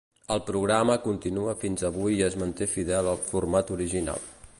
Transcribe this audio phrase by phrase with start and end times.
[0.35, 4.27] El programa continua fins avui i es manté fidel al format original.